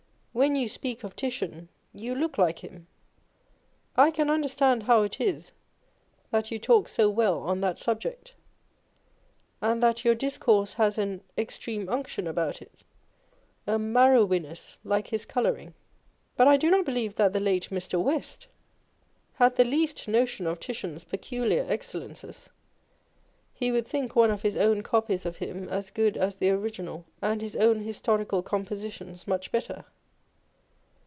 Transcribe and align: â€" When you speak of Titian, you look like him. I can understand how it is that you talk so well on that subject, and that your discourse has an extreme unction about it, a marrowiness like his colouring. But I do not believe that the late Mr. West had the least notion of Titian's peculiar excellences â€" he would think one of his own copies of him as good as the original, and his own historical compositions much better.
â€" 0.31 0.33
When 0.33 0.55
you 0.55 0.69
speak 0.69 1.03
of 1.03 1.13
Titian, 1.13 1.67
you 1.93 2.15
look 2.15 2.37
like 2.37 2.59
him. 2.59 2.87
I 3.97 4.09
can 4.11 4.29
understand 4.29 4.83
how 4.83 5.03
it 5.03 5.19
is 5.19 5.51
that 6.29 6.51
you 6.51 6.57
talk 6.57 6.87
so 6.87 7.09
well 7.09 7.39
on 7.39 7.59
that 7.59 7.79
subject, 7.79 8.33
and 9.61 9.83
that 9.83 10.05
your 10.05 10.15
discourse 10.15 10.71
has 10.75 10.97
an 10.97 11.19
extreme 11.37 11.89
unction 11.89 12.27
about 12.27 12.61
it, 12.61 12.71
a 13.67 13.77
marrowiness 13.77 14.77
like 14.85 15.07
his 15.07 15.25
colouring. 15.25 15.73
But 16.37 16.47
I 16.47 16.55
do 16.55 16.71
not 16.71 16.85
believe 16.85 17.15
that 17.15 17.33
the 17.33 17.41
late 17.41 17.67
Mr. 17.69 18.01
West 18.01 18.47
had 19.33 19.57
the 19.57 19.65
least 19.65 20.07
notion 20.07 20.47
of 20.47 20.61
Titian's 20.61 21.03
peculiar 21.03 21.65
excellences 21.67 22.47
â€" 22.47 22.49
he 23.53 23.69
would 23.69 23.85
think 23.85 24.15
one 24.15 24.31
of 24.31 24.43
his 24.43 24.55
own 24.55 24.81
copies 24.81 25.25
of 25.25 25.37
him 25.37 25.67
as 25.67 25.91
good 25.91 26.15
as 26.15 26.35
the 26.35 26.51
original, 26.51 27.03
and 27.21 27.41
his 27.41 27.57
own 27.57 27.81
historical 27.83 28.41
compositions 28.41 29.27
much 29.27 29.51
better. 29.51 29.83